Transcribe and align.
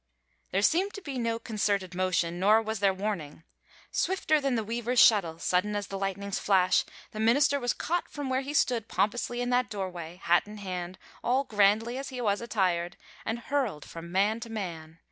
There 0.49 0.63
seemed 0.63 0.95
to 0.95 1.01
be 1.03 1.19
no 1.19 1.37
concerted 1.37 1.93
motion, 1.93 2.39
nor 2.39 2.59
was 2.59 2.79
there 2.79 2.91
warning. 2.91 3.43
Swifter 3.91 4.41
than 4.41 4.55
the 4.55 4.63
weaver's 4.63 4.99
shuttle, 4.99 5.37
sudden 5.37 5.75
as 5.75 5.85
the 5.85 5.97
lightning's 5.99 6.39
flash, 6.39 6.83
the 7.11 7.19
minister 7.19 7.59
was 7.59 7.71
caught 7.71 8.09
from 8.09 8.27
where 8.27 8.41
he 8.41 8.55
stood 8.55 8.87
pompously 8.87 9.41
in 9.41 9.51
that 9.51 9.69
doorway, 9.69 10.15
hat 10.23 10.47
in 10.47 10.57
hand, 10.57 10.97
all 11.23 11.43
grandly 11.43 11.99
as 11.99 12.09
he 12.09 12.19
was 12.19 12.41
attired, 12.41 12.97
and 13.25 13.37
hurled 13.51 13.85
from 13.85 14.11
man 14.11 14.39
to 14.39 14.49
man. 14.49 14.97